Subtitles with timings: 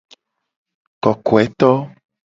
[1.03, 1.71] Kokoeto.